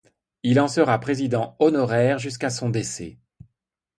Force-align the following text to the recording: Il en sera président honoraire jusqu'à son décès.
Il 0.41 0.59
en 0.59 0.67
sera 0.67 0.99
président 0.99 1.55
honoraire 1.59 2.17
jusqu'à 2.17 2.49
son 2.49 2.71
décès. 2.71 3.19